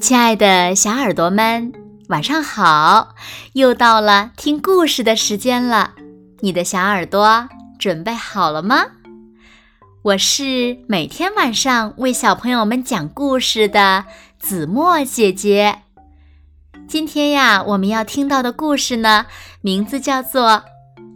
[0.00, 1.72] 亲爱的小耳朵们，
[2.08, 3.14] 晚上好！
[3.54, 5.94] 又到了听故事的时间了，
[6.40, 7.48] 你的小耳朵
[7.78, 8.86] 准备好了吗？
[10.02, 14.04] 我是每天晚上为小朋友们讲故事的
[14.38, 15.82] 子墨姐姐。
[16.86, 19.26] 今天呀，我们要听到的故事呢，
[19.62, 20.62] 名字叫做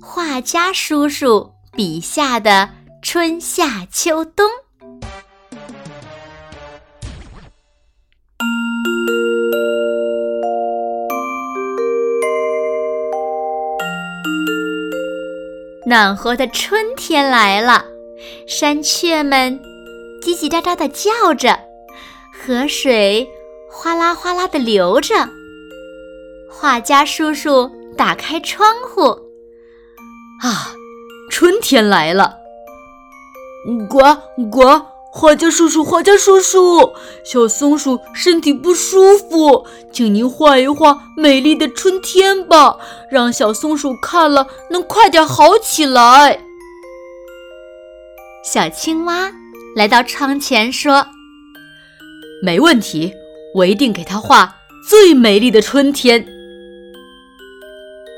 [0.05, 2.71] 《画家叔叔笔下的
[3.03, 4.47] 春夏秋冬》。
[15.91, 17.85] 暖和的春天来了，
[18.47, 19.59] 山雀们
[20.23, 21.59] 叽叽喳喳地叫着，
[22.33, 23.29] 河水
[23.69, 25.29] 哗啦哗啦地流着。
[26.49, 29.09] 画家叔叔打开窗户，
[30.45, 30.71] 啊，
[31.29, 32.37] 春天来了！
[33.89, 33.99] 呱
[34.49, 34.90] 呱。
[35.13, 36.93] 画家叔叔，画家叔叔，
[37.25, 42.79] 小松鼠身体不舒服，请您画一画美丽的春天吧，
[43.11, 46.41] 让小松鼠看了能快点好起来。
[48.45, 49.33] 小青蛙
[49.75, 51.09] 来到窗前说
[52.41, 53.13] ：“没问题，
[53.57, 54.55] 我一定给它画
[54.89, 56.25] 最美丽的春天。”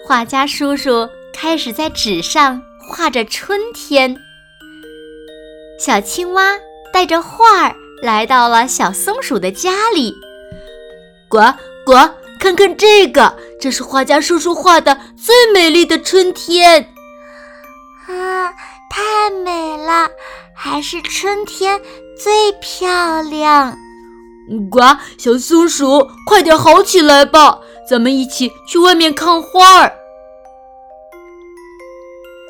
[0.06, 4.14] 画家叔叔开始在纸上画着春天。
[5.78, 6.58] 小青蛙。
[6.92, 10.14] 带着画儿来到了小松鼠的家里，
[11.28, 11.38] 呱
[11.86, 11.94] 呱，
[12.38, 16.92] 看看这个，这是画家叔叔画的最美丽的春天。
[18.08, 18.52] 啊，
[18.90, 20.08] 太美了，
[20.54, 21.80] 还是春天
[22.20, 23.76] 最漂亮。
[24.70, 24.80] 呱，
[25.16, 29.92] 小松鼠，快点好起来吧，咱们一起去外面看花儿。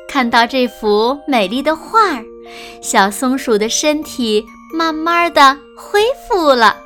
[0.09, 2.32] 看到这幅美丽的画儿。
[2.81, 6.77] 小松鼠的身体慢慢的恢复了。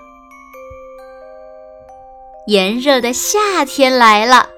[2.47, 4.49] 炎热的夏天来了，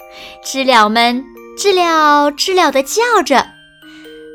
[0.43, 1.23] 知了们
[1.57, 3.45] 知了知了的叫着，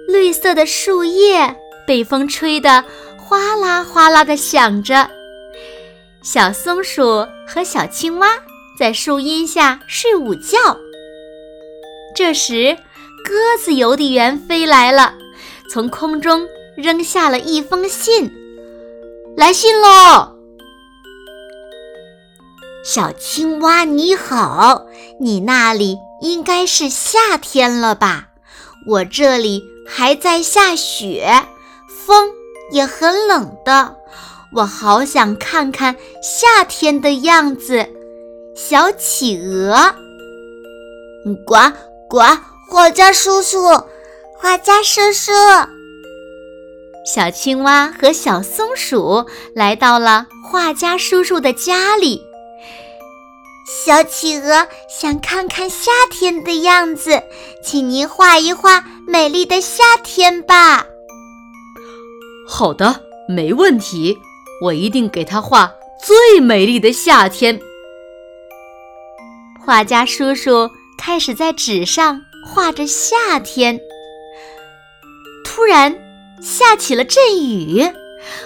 [0.09, 1.55] 绿色的树叶
[1.87, 2.85] 被风吹得
[3.17, 5.09] 哗啦哗啦的响着。
[6.23, 8.29] 小松鼠和小青蛙
[8.79, 10.59] 在树荫下睡午觉。
[12.17, 12.77] 这时，
[13.25, 15.15] 鸽子邮递员飞来了。
[15.71, 16.47] 从空中
[16.77, 18.33] 扔下了一封信，
[19.37, 20.31] 来信喽！
[22.85, 24.87] 小青蛙你好，
[25.21, 28.29] 你那里应该是夏天了吧？
[28.87, 31.47] 我这里还在下雪，
[31.89, 32.31] 风
[32.73, 33.97] 也很冷的，
[34.55, 37.89] 我好想看看夏天的样子。
[38.55, 39.95] 小企鹅，
[41.47, 41.73] 呱
[42.09, 42.21] 呱，
[42.71, 43.59] 画家叔叔。
[44.37, 45.33] 画家叔叔，
[47.05, 52.23] 小青蛙和小松鼠来到了画家叔叔的家里。
[53.67, 57.23] 小企鹅想看看夏天的样子，
[57.63, 60.87] 请您画一画美丽的夏天吧。
[62.49, 64.17] 好的，没问题，
[64.63, 67.61] 我一定给他画最美丽的夏天。
[69.63, 73.79] 画家叔叔开始在纸上画着夏天。
[75.45, 75.95] 突然
[76.43, 77.83] 下起了阵雨，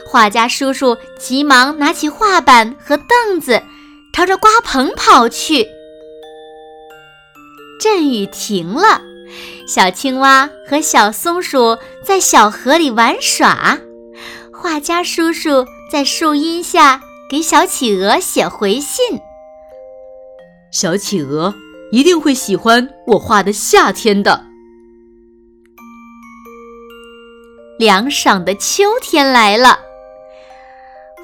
[0.06, 3.62] 画家叔叔急忙拿起画板和凳子，
[4.12, 5.66] 朝着瓜棚跑去。
[7.80, 9.00] 阵雨停了，
[9.66, 13.78] 小青蛙和小松鼠在小河里玩耍，
[14.52, 17.00] 画家叔叔在树荫下
[17.30, 19.20] 给小企鹅写回信。
[20.72, 21.54] 小企鹅
[21.92, 24.47] 一定会喜欢我画的夏天的。
[27.78, 29.78] 凉爽的秋天来了，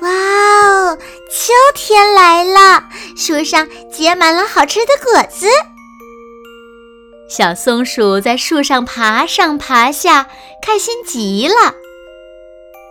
[0.00, 0.96] 哇哦！
[0.96, 2.84] 秋天来了，
[3.16, 5.48] 树上结满了好吃的果子。
[7.28, 10.28] 小松鼠在树上爬上爬下，
[10.62, 11.74] 开心极了。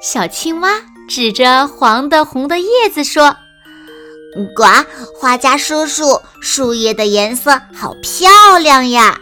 [0.02, 3.38] 小青蛙指着黄的、红的叶子说
[4.58, 4.66] ：“呱，
[5.18, 9.18] 画家叔叔，树叶的颜色好漂亮呀！”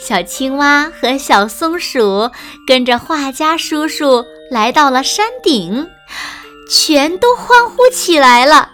[0.00, 2.30] 小青蛙和小松鼠
[2.66, 5.88] 跟着画家叔叔来到了山顶，
[6.70, 8.70] 全都欢呼起来了。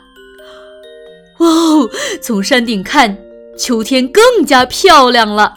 [1.38, 1.90] 哇哦！
[2.23, 3.19] 从山顶看，
[3.58, 5.55] 秋天更加漂亮了。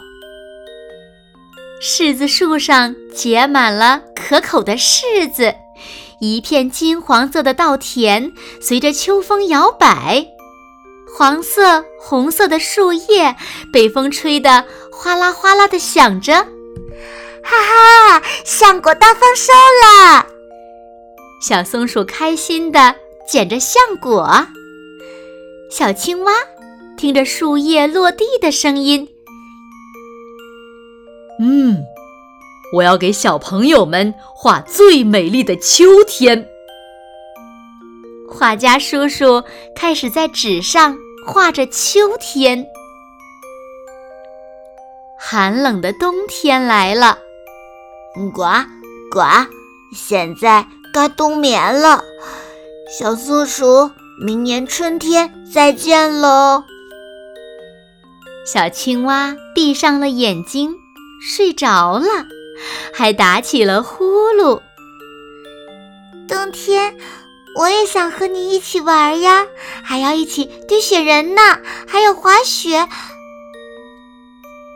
[1.80, 5.54] 柿子树上结满了可口的柿子，
[6.20, 10.26] 一片金黄色的稻田随着秋风摇摆。
[11.16, 13.36] 黄色、红色的树叶
[13.72, 16.32] 被风吹得哗啦哗啦的响着，
[17.42, 20.26] 哈哈，橡果大丰收了！
[21.42, 22.94] 小松鼠开心地
[23.26, 24.46] 捡着橡果。
[25.70, 26.32] 小青蛙
[26.96, 29.08] 听着树叶落地的声音，
[31.40, 31.82] 嗯，
[32.76, 36.48] 我要给小朋友们画最美丽的秋天。
[38.40, 39.44] 画家叔叔
[39.76, 40.96] 开始在纸上
[41.26, 42.64] 画着秋天。
[45.18, 47.18] 寒冷的冬天来了，
[48.32, 48.44] 呱
[49.10, 49.20] 呱，
[49.94, 52.02] 现在该冬眠了。
[52.98, 53.90] 小松鼠，
[54.24, 56.64] 明年春天再见喽。
[58.46, 60.76] 小青蛙闭上了眼睛，
[61.20, 62.08] 睡着了，
[62.94, 64.62] 还打起了呼噜。
[66.26, 66.96] 冬天。
[67.56, 69.46] 我也想和你一起玩呀，
[69.82, 71.42] 还要一起堆雪人呢，
[71.88, 72.88] 还有滑雪。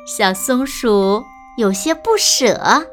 [0.06, 1.24] 小松鼠
[1.56, 2.86] 有些不舍。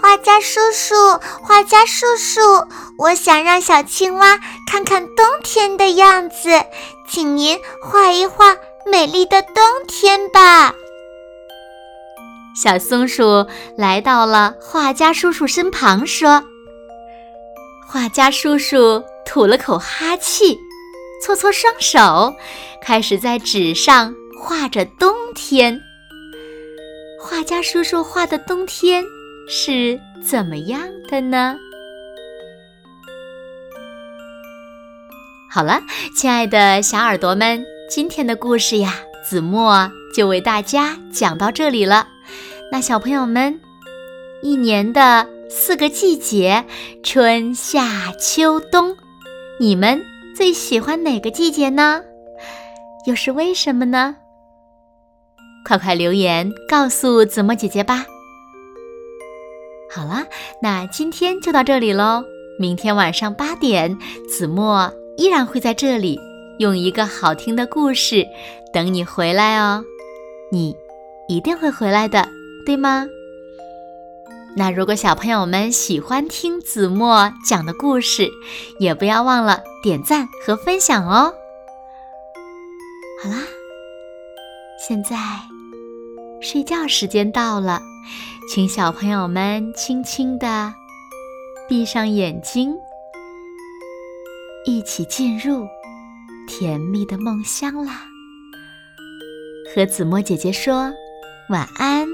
[0.00, 0.94] 画家叔叔，
[1.42, 2.40] 画家叔叔，
[2.98, 4.38] 我想让小青蛙
[4.70, 6.48] 看看冬天的样子，
[7.08, 8.56] 请您画一画
[8.86, 10.72] 美丽的冬天吧。
[12.54, 13.46] 小松鼠
[13.76, 16.44] 来到了画家叔叔身旁，说。
[17.90, 20.58] 画家叔叔吐了口哈气，
[21.24, 22.34] 搓搓双手，
[22.82, 25.80] 开始在纸上画着冬天。
[27.18, 29.02] 画家叔叔画的冬天
[29.48, 31.56] 是怎么样的呢？
[35.50, 35.80] 好了，
[36.14, 42.06] 亲爱的小耳朵们，今天的故事呀，子墨就为大家讲到这里了。
[42.70, 43.58] 那小朋友们，
[44.42, 45.37] 一年的。
[45.50, 46.64] 四个季节，
[47.02, 48.94] 春夏秋冬，
[49.58, 50.02] 你们
[50.36, 52.02] 最喜欢哪个季节呢？
[53.06, 54.16] 又是为什么呢？
[55.64, 58.04] 快快留言告诉子墨姐姐吧。
[59.90, 60.26] 好了，
[60.62, 62.22] 那今天就到这里喽。
[62.60, 63.96] 明天晚上八点，
[64.28, 66.20] 子墨依然会在这里，
[66.58, 68.26] 用一个好听的故事
[68.72, 69.82] 等你回来哦。
[70.52, 70.74] 你
[71.26, 72.28] 一定会回来的，
[72.66, 73.06] 对吗？
[74.56, 78.28] 那如果小朋友们喜欢听子墨讲的故事，
[78.80, 81.32] 也不要忘了点赞和分享哦。
[83.22, 83.36] 好啦，
[84.86, 85.16] 现在
[86.40, 87.80] 睡觉时间到了，
[88.52, 90.72] 请小朋友们轻轻的
[91.68, 92.74] 闭上眼睛，
[94.64, 95.66] 一起进入
[96.48, 98.02] 甜蜜的梦乡啦。
[99.72, 100.92] 和子墨姐姐说
[101.50, 102.08] 晚安，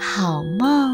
[0.00, 0.89] 好梦。